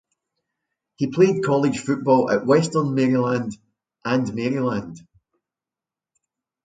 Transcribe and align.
He 0.95 1.05
played 1.11 1.43
college 1.43 1.77
football 1.77 2.31
at 2.31 2.43
Western 2.47 2.95
Maryland 2.95 3.55
and 4.03 4.33
Maryland. 4.33 4.99